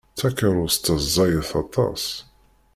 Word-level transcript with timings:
Takeṛṛust-a 0.19 0.95
ẓẓayet 1.03 1.49
aṭas. 1.61 2.03